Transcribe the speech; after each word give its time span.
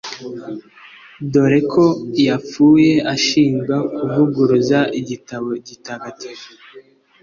dore 1.31 1.59
ko 1.71 1.85
yapfuye 2.27 2.91
ashinjwa 3.13 3.75
kuvuguruza 3.95 4.79
igitabo 4.99 5.49
gitagatifu 5.67 6.49